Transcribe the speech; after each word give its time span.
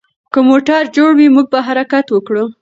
که 0.33 0.39
موټر 0.49 0.83
جوړ 0.95 1.09
وي، 1.15 1.27
موږ 1.35 1.47
به 1.53 1.59
حرکت 1.67 2.05
وکړو. 2.11 2.45